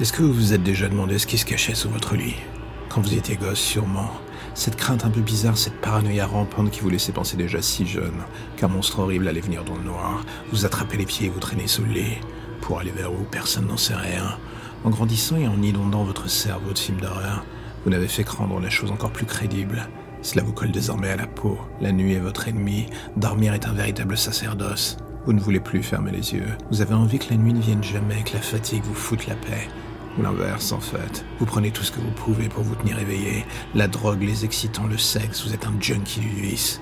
Est-ce 0.00 0.12
que 0.12 0.22
vous 0.22 0.32
vous 0.32 0.52
êtes 0.52 0.64
déjà 0.64 0.88
demandé 0.88 1.20
ce 1.20 1.26
qui 1.26 1.38
se 1.38 1.44
cachait 1.44 1.76
sous 1.76 1.88
votre 1.88 2.16
lit 2.16 2.34
Quand 2.88 3.00
vous 3.00 3.14
étiez 3.14 3.36
gosse, 3.36 3.60
sûrement. 3.60 4.10
Cette 4.52 4.74
crainte 4.74 5.04
un 5.04 5.10
peu 5.10 5.20
bizarre, 5.20 5.56
cette 5.56 5.80
paranoïa 5.80 6.26
rampante 6.26 6.72
qui 6.72 6.80
vous 6.80 6.90
laissait 6.90 7.12
penser 7.12 7.36
déjà 7.36 7.62
si 7.62 7.86
jeune 7.86 8.24
qu'un 8.56 8.66
monstre 8.66 8.98
horrible 8.98 9.28
allait 9.28 9.40
venir 9.40 9.62
dans 9.62 9.76
le 9.76 9.84
noir, 9.84 10.24
vous 10.50 10.66
attraper 10.66 10.96
les 10.96 11.06
pieds 11.06 11.28
et 11.28 11.30
vous 11.30 11.38
traîner 11.38 11.68
sous 11.68 11.84
le 11.84 11.92
lit. 11.92 12.18
Pour 12.60 12.80
aller 12.80 12.90
vers 12.90 13.12
où 13.12 13.24
personne 13.30 13.68
n'en 13.68 13.76
sait 13.76 13.94
rien. 13.94 14.36
En 14.82 14.90
grandissant 14.90 15.36
et 15.36 15.46
en 15.46 15.62
inondant 15.62 16.02
votre 16.02 16.28
cerveau 16.28 16.72
de 16.72 16.78
films 16.78 17.00
d'horreur, 17.00 17.44
vous 17.84 17.90
n'avez 17.90 18.08
fait 18.08 18.24
que 18.24 18.32
rendre 18.32 18.58
la 18.58 18.70
chose 18.70 18.90
encore 18.90 19.12
plus 19.12 19.26
crédible. 19.26 19.88
Cela 20.22 20.42
vous 20.42 20.52
colle 20.52 20.72
désormais 20.72 21.10
à 21.10 21.16
la 21.16 21.28
peau. 21.28 21.56
La 21.80 21.92
nuit 21.92 22.14
est 22.14 22.20
votre 22.20 22.48
ennemi. 22.48 22.86
Dormir 23.16 23.54
est 23.54 23.66
un 23.66 23.72
véritable 23.72 24.18
sacerdoce. 24.18 24.96
Vous 25.26 25.32
ne 25.32 25.40
voulez 25.40 25.60
plus 25.60 25.82
fermer 25.82 26.10
les 26.10 26.34
yeux. 26.34 26.48
Vous 26.70 26.82
avez 26.82 26.92
envie 26.92 27.18
que 27.18 27.30
la 27.30 27.36
nuit 27.36 27.54
ne 27.54 27.60
vienne 27.60 27.82
jamais, 27.82 28.22
que 28.24 28.34
la 28.34 28.42
fatigue 28.42 28.82
vous 28.84 28.94
foute 28.94 29.26
la 29.26 29.34
paix. 29.34 29.68
Ou 30.18 30.22
l'inverse, 30.22 30.70
en 30.72 30.80
fait. 30.80 31.24
Vous 31.38 31.46
prenez 31.46 31.70
tout 31.70 31.82
ce 31.82 31.92
que 31.92 32.00
vous 32.00 32.10
pouvez 32.10 32.50
pour 32.50 32.62
vous 32.62 32.74
tenir 32.74 32.98
éveillé. 32.98 33.46
La 33.74 33.88
drogue, 33.88 34.22
les 34.22 34.44
excitants, 34.44 34.86
le 34.86 34.98
sexe, 34.98 35.46
vous 35.46 35.54
êtes 35.54 35.66
un 35.66 35.72
junkie 35.80 36.20
du 36.20 36.28
vice. 36.28 36.78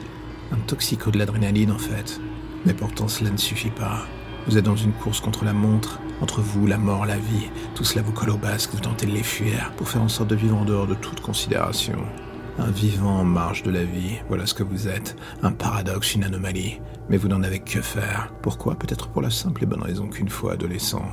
Un 0.50 0.56
toxico 0.66 1.12
de 1.12 1.18
l'adrénaline, 1.18 1.70
en 1.70 1.78
fait. 1.78 2.20
Mais 2.66 2.74
pourtant, 2.74 3.06
cela 3.06 3.30
ne 3.30 3.36
suffit 3.36 3.70
pas. 3.70 4.06
Vous 4.48 4.58
êtes 4.58 4.64
dans 4.64 4.74
une 4.74 4.92
course 4.92 5.20
contre 5.20 5.44
la 5.44 5.52
montre, 5.52 6.00
entre 6.20 6.40
vous, 6.40 6.66
la 6.66 6.78
mort, 6.78 7.06
la 7.06 7.18
vie. 7.18 7.48
Tout 7.76 7.84
cela 7.84 8.02
vous 8.02 8.12
colle 8.12 8.30
au 8.30 8.38
basque, 8.38 8.70
vous 8.72 8.80
tentez 8.80 9.06
de 9.06 9.12
les 9.12 9.22
fuir 9.22 9.70
pour 9.76 9.88
faire 9.88 10.02
en 10.02 10.08
sorte 10.08 10.30
de 10.30 10.34
vivre 10.34 10.56
en 10.56 10.64
dehors 10.64 10.88
de 10.88 10.94
toute 10.94 11.20
considération. 11.20 11.98
Un 12.58 12.70
vivant 12.70 13.20
en 13.20 13.24
marge 13.24 13.62
de 13.62 13.70
la 13.70 13.82
vie, 13.82 14.18
voilà 14.28 14.44
ce 14.44 14.52
que 14.52 14.62
vous 14.62 14.86
êtes. 14.86 15.16
Un 15.42 15.52
paradoxe, 15.52 16.14
une 16.14 16.24
anomalie. 16.24 16.80
Mais 17.08 17.16
vous 17.16 17.28
n'en 17.28 17.42
avez 17.42 17.60
que 17.60 17.80
faire. 17.80 18.30
Pourquoi? 18.42 18.74
Peut-être 18.74 19.08
pour 19.08 19.22
la 19.22 19.30
simple 19.30 19.62
et 19.62 19.66
bonne 19.66 19.82
raison 19.82 20.06
qu'une 20.08 20.28
fois 20.28 20.52
adolescent, 20.52 21.04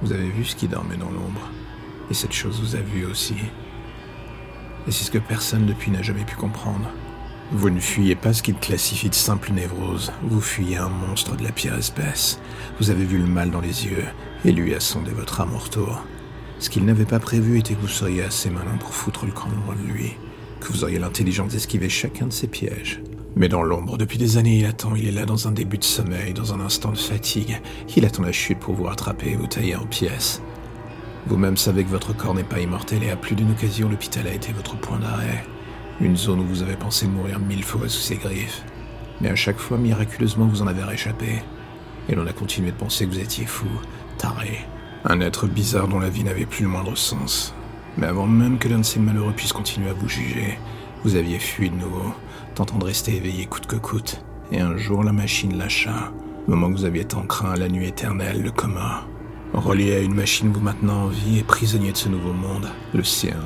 vous 0.00 0.12
avez 0.12 0.30
vu 0.30 0.44
ce 0.44 0.56
qui 0.56 0.68
dormait 0.68 0.96
dans 0.96 1.10
l'ombre. 1.10 1.50
Et 2.10 2.14
cette 2.14 2.32
chose 2.32 2.60
vous 2.60 2.76
a 2.76 2.80
vu 2.80 3.04
aussi. 3.04 3.36
Et 4.88 4.90
c'est 4.90 5.04
ce 5.04 5.10
que 5.10 5.18
personne 5.18 5.66
depuis 5.66 5.90
n'a 5.90 6.02
jamais 6.02 6.24
pu 6.24 6.34
comprendre. 6.34 6.90
Vous 7.52 7.68
ne 7.68 7.80
fuyez 7.80 8.14
pas 8.14 8.32
ce 8.32 8.42
qu'il 8.42 8.56
classifie 8.56 9.10
de 9.10 9.14
simple 9.14 9.52
névrose, 9.52 10.12
vous 10.22 10.40
fuyez 10.40 10.76
un 10.78 10.88
monstre 10.88 11.36
de 11.36 11.42
la 11.42 11.52
pire 11.52 11.74
espèce. 11.74 12.40
Vous 12.78 12.90
avez 12.90 13.04
vu 13.04 13.18
le 13.18 13.26
mal 13.26 13.50
dans 13.50 13.60
les 13.60 13.86
yeux, 13.86 14.04
et 14.44 14.52
lui 14.52 14.72
a 14.72 14.80
sondé 14.80 15.10
votre 15.10 15.40
âme 15.40 15.50
tour. 15.70 16.04
Ce 16.60 16.70
qu'il 16.70 16.84
n'avait 16.84 17.04
pas 17.04 17.18
prévu 17.18 17.58
était 17.58 17.74
que 17.74 17.80
vous 17.80 17.88
seriez 17.88 18.22
assez 18.22 18.50
malin 18.50 18.76
pour 18.78 18.94
foutre 18.94 19.26
le 19.26 19.32
camp 19.32 19.48
loin 19.66 19.74
de 19.74 19.92
lui 19.92 20.14
que 20.60 20.72
vous 20.72 20.84
auriez 20.84 20.98
l'intelligence 20.98 21.52
d'esquiver 21.52 21.88
chacun 21.88 22.26
de 22.26 22.32
ses 22.32 22.46
pièges. 22.46 23.02
Mais 23.36 23.48
dans 23.48 23.62
l'ombre, 23.62 23.96
depuis 23.96 24.18
des 24.18 24.38
années, 24.38 24.58
il 24.58 24.66
attend, 24.66 24.94
il 24.96 25.06
est 25.06 25.12
là 25.12 25.24
dans 25.24 25.46
un 25.48 25.52
début 25.52 25.78
de 25.78 25.84
sommeil, 25.84 26.34
dans 26.34 26.52
un 26.52 26.60
instant 26.60 26.90
de 26.90 26.98
fatigue. 26.98 27.60
Il 27.96 28.04
attend 28.04 28.22
la 28.22 28.32
chute 28.32 28.58
pour 28.58 28.74
vous 28.74 28.84
rattraper 28.84 29.30
et 29.30 29.36
vous 29.36 29.46
tailler 29.46 29.76
en 29.76 29.86
pièces. 29.86 30.42
Vous-même 31.26 31.56
savez 31.56 31.84
que 31.84 31.90
votre 31.90 32.16
corps 32.16 32.34
n'est 32.34 32.42
pas 32.42 32.60
immortel 32.60 33.02
et 33.04 33.10
à 33.10 33.16
plus 33.16 33.36
d'une 33.36 33.52
occasion, 33.52 33.88
l'hôpital 33.88 34.26
a 34.26 34.34
été 34.34 34.52
votre 34.52 34.76
point 34.76 34.98
d'arrêt. 34.98 35.44
Une 36.00 36.16
zone 36.16 36.40
où 36.40 36.44
vous 36.44 36.62
avez 36.62 36.76
pensé 36.76 37.06
mourir 37.06 37.38
mille 37.38 37.62
fois 37.62 37.88
sous 37.88 38.00
ses 38.00 38.16
griffes. 38.16 38.64
Mais 39.20 39.28
à 39.28 39.36
chaque 39.36 39.58
fois, 39.58 39.78
miraculeusement, 39.78 40.46
vous 40.46 40.62
en 40.62 40.66
avez 40.66 40.82
réchappé. 40.82 41.42
Et 42.08 42.14
l'on 42.14 42.26
a 42.26 42.32
continué 42.32 42.72
de 42.72 42.76
penser 42.76 43.06
que 43.06 43.12
vous 43.12 43.20
étiez 43.20 43.46
fou, 43.46 43.68
taré, 44.18 44.66
un 45.04 45.20
être 45.20 45.46
bizarre 45.46 45.88
dont 45.88 46.00
la 46.00 46.08
vie 46.08 46.24
n'avait 46.24 46.46
plus 46.46 46.64
le 46.64 46.70
moindre 46.70 46.96
sens. 46.96 47.54
Mais 47.98 48.06
avant 48.06 48.26
même 48.26 48.58
que 48.58 48.68
l'un 48.68 48.78
de 48.78 48.84
ces 48.84 49.00
malheureux 49.00 49.32
puisse 49.32 49.52
continuer 49.52 49.90
à 49.90 49.94
vous 49.94 50.08
juger, 50.08 50.58
vous 51.04 51.16
aviez 51.16 51.38
fui 51.38 51.70
de 51.70 51.76
nouveau, 51.76 52.14
tentant 52.54 52.78
de 52.78 52.84
rester 52.84 53.16
éveillé 53.16 53.46
coûte 53.46 53.66
que 53.66 53.76
coûte. 53.76 54.22
Et 54.52 54.60
un 54.60 54.76
jour, 54.76 55.02
la 55.04 55.12
machine 55.12 55.56
lâcha. 55.56 56.12
Le 56.46 56.54
moment 56.54 56.72
que 56.72 56.78
vous 56.78 56.84
aviez 56.84 57.04
tant 57.04 57.22
craint 57.22 57.54
la 57.56 57.68
nuit 57.68 57.86
éternelle, 57.86 58.42
le 58.42 58.50
coma. 58.50 59.06
Relié 59.52 59.96
à 59.96 60.00
une 60.00 60.14
machine 60.14 60.52
vous 60.52 60.60
maintenant 60.60 61.04
en 61.04 61.08
vie 61.08 61.38
et 61.38 61.42
prisonnier 61.42 61.92
de 61.92 61.96
ce 61.96 62.08
nouveau 62.08 62.32
monde, 62.32 62.68
le 62.94 63.02
sien. 63.02 63.36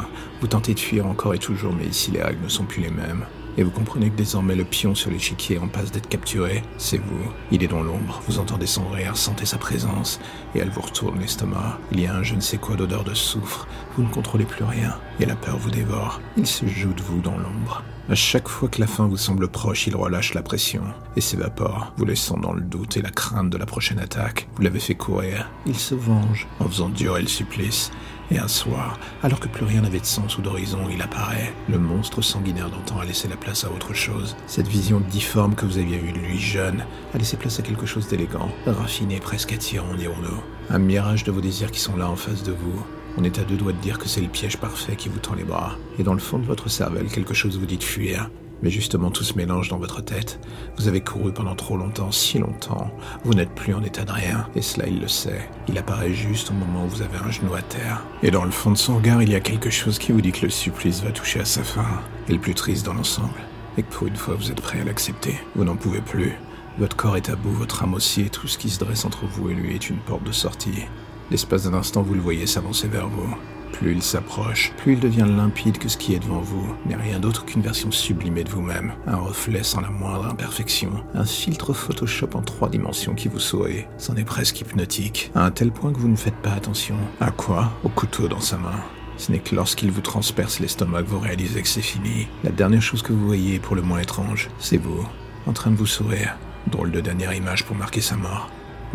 Vous 0.41 0.47
tentez 0.47 0.75
de 0.75 0.81
fuir 0.81 1.07
encore 1.07 1.35
et 1.35 1.39
toujours, 1.39 1.73
mais 1.73 1.87
ici 1.87 2.11
les 2.11 2.23
règles 2.23 2.43
ne 2.43 2.49
sont 2.49 2.65
plus 2.65 2.83
les 2.83 2.91
mêmes. 2.91 3.25
Et 3.57 3.63
vous 3.63 3.71
comprenez 3.71 4.11
que 4.11 4.17
désormais 4.17 4.57
le 4.57 4.65
pion 4.65 4.95
sur 4.95 5.11
l'échiquier 5.11 5.59
en 5.59 5.69
passe 5.69 5.93
d'être 5.93 6.09
capturé, 6.09 6.63
c'est 6.77 6.99
vous. 6.99 7.33
Il 7.53 7.63
est 7.63 7.69
dans 7.69 7.83
l'ombre, 7.83 8.21
vous 8.27 8.39
entendez 8.41 8.67
son 8.67 8.89
rire, 8.89 9.17
sentez 9.17 9.47
sa 9.47 9.59
présence, 9.59 10.21
et 10.55 10.59
elle 10.59 10.71
vous 10.71 10.81
retourne 10.81 11.21
l'estomac. 11.21 11.79
Il 11.93 12.01
y 12.01 12.07
a 12.07 12.15
un 12.15 12.23
je 12.25 12.35
ne 12.35 12.41
sais 12.41 12.57
quoi 12.57 12.75
d'odeur 12.75 13.05
de 13.05 13.15
soufre, 13.15 13.69
vous 13.97 14.03
ne 14.03 14.09
contrôlez 14.09 14.45
plus 14.45 14.65
rien, 14.65 14.97
et 15.21 15.27
la 15.27 15.37
peur 15.37 15.57
vous 15.57 15.71
dévore. 15.71 16.21
Il 16.37 16.47
se 16.47 16.67
joue 16.67 16.93
de 16.93 17.03
vous 17.03 17.21
dans 17.21 17.37
l'ombre. 17.37 17.83
À 18.11 18.15
chaque 18.15 18.49
fois 18.49 18.69
que 18.69 18.81
la 18.81 18.87
fin 18.87 19.07
vous 19.07 19.17
semble 19.17 19.49
proche, 19.49 19.87
il 19.87 19.97
relâche 19.97 20.35
la 20.35 20.43
pression 20.43 20.83
et 21.17 21.23
s'évapore, 21.23 21.95
vous 21.97 22.05
laissant 22.05 22.37
dans 22.37 22.53
le 22.53 22.61
doute 22.61 22.99
et 22.99 23.03
la 23.03 23.11
crainte 23.11 23.49
de 23.49 23.57
la 23.57 23.65
prochaine 23.65 23.99
attaque. 23.99 24.47
Vous 24.57 24.63
l'avez 24.63 24.79
fait 24.79 24.95
courir. 24.95 25.51
Il 25.65 25.79
se 25.79 25.95
venge 25.95 26.47
en 26.61 26.69
faisant 26.69 26.91
durer 26.91 27.23
le 27.23 27.29
supplice. 27.29 27.91
Et 28.31 28.39
un 28.39 28.49
soir, 28.49 28.99
alors 29.23 29.39
que 29.39 29.49
plus 29.49 29.67
rien 29.67 29.83
n'avait 29.83 30.01
de 30.01 30.07
sens 30.07 30.39
ou 30.39 30.43
d'horizon, 30.43 30.89
il 30.91 31.03
apparaît. 31.03 31.53
Le 31.69 31.79
monstre 31.79 32.23
sanguinaire 32.23 32.71
d'antan 32.71 33.01
a 33.01 33.05
laissé 33.05 33.29
la 33.29 33.37
place 33.37 33.65
à 33.65 33.71
autre 33.71 33.93
chose. 33.93 34.35
Cette 34.47 34.69
vision 34.69 35.01
difforme 35.01 35.55
que 35.55 35.67
vous 35.67 35.77
aviez 35.77 35.99
eue 35.99 36.13
de 36.13 36.19
lui 36.19 36.39
jeune 36.39 36.85
a 37.13 37.19
laissé 37.19 37.37
place 37.37 37.59
à 37.61 37.63
quelque 37.63 37.87
chose 37.87 38.09
d'élégant, 38.09 38.49
raffiné, 38.67 39.21
presque 39.21 39.53
attirant, 39.53 39.95
dirons-nous. 39.95 40.43
Un 40.71 40.79
mirage 40.79 41.25
de 41.25 41.33
vos 41.33 41.43
désirs 41.43 41.71
qui 41.71 41.81
sont 41.81 41.97
là 41.97 42.09
en 42.09 42.17
face 42.17 42.43
de 42.43 42.53
vous. 42.53 42.83
On 43.17 43.25
est 43.25 43.39
à 43.39 43.45
deux 43.45 43.57
doigts 43.57 43.73
de 43.73 43.79
dire 43.79 43.99
que 43.99 44.09
c'est 44.09 44.21
le 44.21 44.29
piège 44.29 44.57
parfait 44.57 44.97
qui 44.97 45.09
vous 45.09 45.19
tend 45.19 45.35
les 45.35 45.45
bras. 45.45 45.77
Et 45.99 46.03
dans 46.03 46.15
le 46.15 46.21
fond 46.21 46.39
de 46.39 46.45
votre 46.45 46.69
cervelle, 46.69 47.07
quelque 47.07 47.35
chose 47.35 47.59
vous 47.59 47.67
dit 47.67 47.79
de 47.79 47.85
fuir. 47.85 48.29
Mais 48.63 48.71
justement, 48.71 49.11
tout 49.11 49.25
se 49.25 49.35
mélange 49.35 49.69
dans 49.69 49.79
votre 49.79 50.01
tête. 50.01 50.41
Vous 50.77 50.89
avez 50.89 51.01
couru 51.01 51.33
pendant 51.33 51.55
trop 51.55 51.77
longtemps, 51.77 52.11
si 52.11 52.39
longtemps. 52.39 52.91
Vous 53.25 53.35
n'êtes 53.35 53.55
plus 53.55 53.75
en 53.75 53.83
état 53.83 54.05
de 54.05 54.11
rien. 54.11 54.49
Et 54.57 54.63
cela, 54.63 54.89
il 54.89 55.01
le 55.01 55.09
sait. 55.09 55.49
Il 55.69 55.79
apparaît 55.79 56.13
juste 56.13 56.51
au 56.51 56.55
moment 56.55 56.85
où 56.85 56.89
vous 56.89 57.03
avez 57.03 57.19
un 57.19 57.31
genou 57.31 57.55
à 57.55 57.63
terre. 57.63 58.03
Et 58.23 58.31
dans 58.31 58.45
le 58.45 58.51
fond 58.51 58.71
de 58.71 58.77
son 58.77 58.97
regard, 58.97 59.23
il 59.23 59.31
y 59.31 59.35
a 59.35 59.41
quelque 59.41 59.71
chose 59.71 59.99
qui 59.99 60.13
vous 60.13 60.21
dit 60.21 60.33
que 60.33 60.47
le 60.47 60.51
supplice 60.51 61.03
va 61.03 61.13
toucher 61.13 61.41
à 61.41 61.45
sa 61.45 61.63
fin. 61.63 61.85
Et 62.29 62.33
le 62.33 62.41
plus 62.41 62.55
triste 62.55 62.87
dans 62.87 62.95
l'ensemble. 62.95 63.39
Et 63.77 63.83
que 63.83 63.93
pour 63.93 64.07
une 64.07 64.17
fois, 64.17 64.35
vous 64.35 64.51
êtes 64.51 64.61
prêt 64.61 64.81
à 64.81 64.85
l'accepter. 64.85 65.35
Vous 65.55 65.65
n'en 65.65 65.77
pouvez 65.77 66.01
plus. 66.01 66.33
Votre 66.79 66.97
corps 66.97 67.17
est 67.17 67.29
à 67.29 67.37
bout, 67.37 67.53
votre 67.53 67.85
âme 67.85 67.95
aussi, 67.95 68.23
et 68.23 68.31
tout 68.31 68.49
ce 68.49 68.59
qui 68.59 68.71
se 68.71 68.81
dresse 68.81 69.05
entre 69.05 69.27
vous 69.27 69.51
et 69.51 69.55
lui 69.55 69.75
est 69.75 69.91
une 69.91 69.99
porte 69.99 70.25
de 70.25 70.33
sortie. 70.33 70.87
L'espace 71.31 71.65
d'un 71.65 71.75
instant, 71.75 72.03
vous 72.03 72.15
le 72.15 72.21
voyez 72.21 72.47
s'avancer 72.47 72.89
vers 72.89 73.09
vous. 73.09 73.35
Plus 73.73 73.93
il 73.93 74.03
s'approche, 74.03 74.73
plus 74.77 74.93
il 74.93 75.01
devient 75.01 75.27
limpide 75.27 75.79
que 75.79 75.89
ce 75.89 75.97
qui 75.97 76.15
est 76.15 76.21
devant 76.21 76.41
vous, 76.41 76.77
mais 76.87 76.95
rien 76.95 77.19
d'autre 77.19 77.45
qu'une 77.45 77.61
version 77.61 77.91
sublimée 77.91 78.45
de 78.45 78.51
vous-même, 78.51 78.93
un 79.09 79.17
reflet 79.17 79.65
sans 79.65 79.81
la 79.81 79.91
moindre 79.91 80.27
imperfection, 80.27 80.93
un 81.13 81.25
filtre 81.25 81.73
Photoshop 81.73 82.29
en 82.35 82.43
trois 82.43 82.69
dimensions 82.69 83.17
qui 83.17 83.27
vous 83.27 83.41
sourit. 83.41 83.87
C'en 83.99 84.15
est 84.15 84.25
presque 84.25 84.61
hypnotique, 84.61 85.33
à 85.35 85.45
un 85.45 85.51
tel 85.51 85.73
point 85.73 85.93
que 85.93 85.99
vous 85.99 86.09
ne 86.09 86.15
faites 86.15 86.37
pas 86.37 86.53
attention. 86.53 86.95
À 87.21 87.33
quoi? 87.33 87.73
Au 87.83 87.89
couteau 87.89 88.29
dans 88.29 88.41
sa 88.41 88.59
main. 88.59 88.81
Ce 89.17 89.33
n'est 89.33 89.41
que 89.41 89.57
lorsqu'il 89.57 89.91
vous 89.91 90.01
transperce 90.01 90.61
l'estomac 90.61 91.03
que 91.03 91.09
vous 91.09 91.19
réalisez 91.19 91.63
que 91.63 91.69
c'est 91.69 91.81
fini. 91.81 92.29
La 92.45 92.51
dernière 92.51 92.83
chose 92.83 93.03
que 93.03 93.13
vous 93.13 93.27
voyez, 93.27 93.59
pour 93.59 93.75
le 93.75 93.83
moins 93.83 93.99
étrange, 93.99 94.51
c'est 94.61 94.77
vous, 94.77 95.05
en 95.47 95.53
train 95.53 95.73
de 95.73 95.77
vous 95.77 95.87
sourire. 95.87 96.37
Drôle 96.69 96.93
de 96.93 97.01
dernière 97.01 97.35
image 97.35 97.65
pour 97.65 97.75
marquer 97.77 98.01
sa 98.01 98.17
mort. 98.17 98.51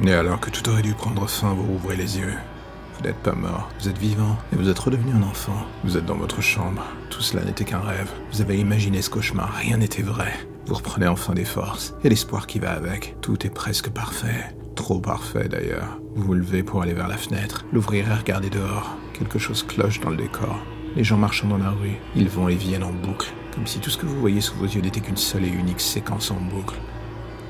Et 0.06 0.14
alors 0.14 0.40
que 0.40 0.50
tout 0.50 0.68
aurait 0.70 0.82
dû 0.82 0.94
prendre 0.94 1.28
fin, 1.28 1.54
vous 1.54 1.64
rouvrez 1.64 1.96
les 1.96 2.18
yeux. 2.18 2.34
Vous 2.98 3.06
n'êtes 3.06 3.18
pas 3.18 3.34
mort, 3.34 3.70
vous 3.80 3.90
êtes 3.90 3.98
vivant 3.98 4.38
et 4.52 4.56
vous 4.56 4.70
êtes 4.70 4.80
redevenu 4.80 5.14
un 5.14 5.24
enfant. 5.24 5.66
Vous 5.84 5.98
êtes 5.98 6.06
dans 6.06 6.16
votre 6.16 6.42
chambre. 6.42 6.84
Tout 7.10 7.22
cela 7.22 7.44
n'était 7.44 7.66
qu'un 7.66 7.80
rêve. 7.80 8.12
Vous 8.32 8.42
avez 8.42 8.58
imaginé 8.58 9.02
ce 9.02 9.10
cauchemar, 9.10 9.54
rien 9.54 9.78
n'était 9.78 10.02
vrai. 10.02 10.34
Vous 10.66 10.76
reprenez 10.76 11.08
enfin 11.08 11.34
des 11.34 11.46
forces 11.46 11.94
et 12.04 12.10
l'espoir 12.10 12.48
qui 12.48 12.60
va 12.60 12.72
avec. 12.72 13.16
Tout 13.22 13.46
est 13.46 13.50
presque 13.50 13.90
parfait. 13.90 14.56
Trop 14.76 15.00
parfait 15.00 15.50
d'ailleurs. 15.50 16.00
Vous 16.16 16.24
vous 16.24 16.34
levez 16.34 16.64
pour 16.64 16.82
aller 16.82 16.94
vers 16.94 17.08
la 17.08 17.18
fenêtre, 17.18 17.66
l'ouvrir 17.74 18.10
et 18.10 18.16
regarder 18.16 18.50
dehors. 18.50 18.96
Quelque 19.14 19.40
chose 19.40 19.64
cloche 19.64 20.00
dans 20.00 20.10
le 20.10 20.18
décor. 20.18 20.60
Les 20.96 21.04
gens 21.04 21.18
marchant 21.18 21.48
dans 21.48 21.58
la 21.58 21.72
rue, 21.72 21.98
ils 22.16 22.30
vont 22.30 22.50
et 22.50 22.56
viennent 22.56 22.84
en 22.84 22.92
boucle, 22.92 23.32
comme 23.54 23.68
si 23.68 23.80
tout 23.80 23.90
ce 23.90 23.98
que 23.98 24.06
vous 24.06 24.20
voyez 24.20 24.42
sous 24.42 24.56
vos 24.56 24.66
yeux 24.66 24.82
n'était 24.82 25.02
qu'une 25.02 25.18
seule 25.18 25.46
et 25.46 25.50
unique 25.50 25.82
séquence 25.82 26.32
en 26.32 26.40
boucle. 26.40 26.76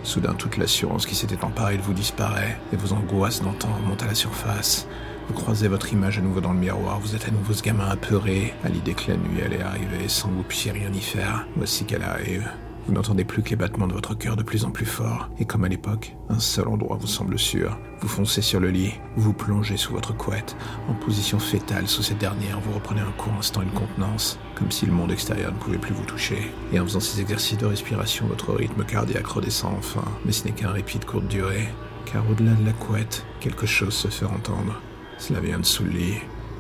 Soudain, 0.04 0.34
toute 0.34 0.58
l'assurance 0.58 1.06
qui 1.06 1.16
s'était 1.16 1.44
emparée 1.44 1.78
de 1.78 1.82
vous 1.82 1.94
disparaît, 1.94 2.58
et 2.74 2.76
vos 2.76 2.94
angoisses 2.94 3.42
d'antan 3.42 3.70
remontent 3.82 4.06
à 4.06 4.10
la 4.10 4.16
surface. 4.16 4.88
Vous 5.28 5.34
croisez 5.34 5.68
votre 5.68 5.94
image 5.94 6.18
à 6.18 6.22
nouveau 6.22 6.42
dans 6.42 6.54
le 6.54 6.60
miroir, 6.60 7.00
vous 7.00 7.16
êtes 7.16 7.28
à 7.28 7.32
nouveau 7.32 7.54
ce 7.54 7.62
gamin 7.62 7.88
apeuré, 7.88 8.54
à 8.64 8.70
l'idée 8.70 8.94
que 8.94 9.12
la 9.12 9.18
nuit 9.18 9.42
allait 9.44 9.62
arriver 9.62 10.08
sans 10.08 10.30
que 10.30 10.36
vous 10.36 10.44
puissiez 10.44 10.72
rien 10.72 10.92
y 10.92 11.02
faire. 11.02 11.46
Voici 11.56 11.86
qu'elle 11.86 12.04
arrive. 12.04 12.50
Vous 12.90 12.96
n'entendez 12.96 13.24
plus 13.24 13.44
que 13.44 13.52
les 13.52 13.56
battements 13.56 13.86
de 13.86 13.94
votre 13.94 14.16
cœur 14.16 14.36
de 14.36 14.42
plus 14.42 14.66
en 14.66 14.72
plus 14.72 14.88
forts, 14.88 15.30
et 15.38 15.46
comme 15.46 15.64
à 15.64 15.68
l'époque, 15.68 16.16
un 16.28 16.40
seul 16.40 16.68
endroit 16.68 16.98
vous 17.00 17.06
semble 17.06 17.38
sûr. 17.38 17.78
Vous 18.02 18.08
foncez 18.08 18.42
sur 18.42 18.60
le 18.60 18.72
lit, 18.72 18.94
vous 19.16 19.32
plongez 19.32 19.78
sous 19.78 19.94
votre 19.94 20.18
couette, 20.18 20.58
en 20.88 20.96
position 20.96 21.38
fétale 21.38 21.88
sous 21.88 22.02
cette 22.02 22.18
dernière, 22.18 22.60
vous 22.60 22.74
reprenez 22.74 23.02
un 23.02 23.12
court 23.12 23.34
instant 23.38 23.62
une 23.62 23.70
contenance, 23.70 24.40
comme 24.56 24.72
si 24.72 24.88
le 24.88 24.92
monde 24.92 25.12
extérieur 25.12 25.52
ne 25.52 25.60
pouvait 25.60 25.78
plus 25.78 25.94
vous 25.94 26.04
toucher. 26.04 26.52
Et 26.74 26.80
en 26.80 26.84
faisant 26.84 27.00
ces 27.00 27.22
exercices 27.22 27.60
de 27.60 27.68
respiration, 27.68 28.26
votre 28.26 28.56
rythme 28.56 28.84
cardiaque 28.84 29.28
redescend 29.28 29.76
enfin, 29.78 30.06
mais 30.26 30.32
ce 30.32 30.46
n'est 30.46 30.54
qu'un 30.54 30.72
répit 30.72 30.98
de 30.98 31.06
courte 31.06 31.28
durée, 31.28 31.70
car 32.12 32.28
au-delà 32.28 32.54
de 32.54 32.66
la 32.66 32.74
couette, 32.74 33.24
quelque 33.40 33.68
chose 33.68 33.94
se 33.94 34.08
fait 34.08 34.26
entendre. 34.26 34.82
Cela 35.20 35.42
vient 35.42 35.60
de 35.60 35.66
sous 35.66 35.84
le 35.84 35.92
lit, 35.92 36.18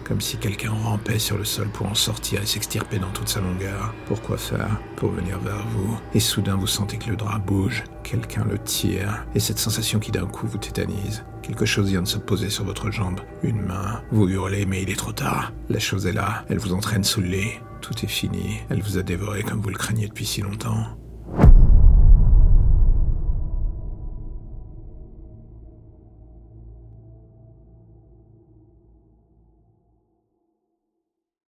comme 0.09 0.19
si 0.19 0.37
quelqu'un 0.37 0.71
rampait 0.71 1.19
sur 1.19 1.37
le 1.37 1.45
sol 1.45 1.69
pour 1.69 1.85
en 1.85 1.93
sortir 1.93 2.41
et 2.41 2.45
s'extirper 2.45 2.97
dans 2.97 3.11
toute 3.11 3.29
sa 3.29 3.39
longueur. 3.39 3.93
Pourquoi 4.07 4.37
faire 4.37 4.81
Pour 4.95 5.11
venir 5.11 5.37
vers 5.39 5.65
vous? 5.67 5.97
Et 6.15 6.19
soudain, 6.19 6.55
vous 6.55 6.67
sentez 6.67 6.97
que 6.97 7.11
le 7.11 7.15
drap 7.15 7.37
bouge, 7.37 7.83
quelqu'un 8.03 8.43
le 8.43 8.57
tire, 8.57 9.25
et 9.35 9.39
cette 9.39 9.59
sensation 9.59 9.99
qui 9.99 10.11
d'un 10.11 10.25
coup 10.25 10.47
vous 10.47 10.57
tétanise. 10.57 11.23
Quelque 11.43 11.65
chose 11.65 11.89
vient 11.89 12.01
de 12.01 12.07
se 12.07 12.17
poser 12.17 12.49
sur 12.49 12.65
votre 12.65 12.89
jambe. 12.89 13.21
Une 13.43 13.61
main. 13.61 14.01
Vous 14.11 14.27
hurlez, 14.27 14.65
mais 14.65 14.81
il 14.81 14.89
est 14.89 14.95
trop 14.95 15.13
tard. 15.13 15.53
La 15.69 15.79
chose 15.79 16.07
est 16.07 16.13
là. 16.13 16.43
Elle 16.49 16.59
vous 16.59 16.73
entraîne 16.73 17.03
sous 17.03 17.21
le 17.21 17.27
lit. 17.27 17.51
Tout 17.81 17.93
est 18.03 18.07
fini. 18.07 18.57
Elle 18.69 18.81
vous 18.81 18.97
a 18.97 19.03
dévoré 19.03 19.43
comme 19.43 19.61
vous 19.61 19.69
le 19.69 19.77
craignez 19.77 20.07
depuis 20.07 20.25
si 20.25 20.41
longtemps. 20.41 20.97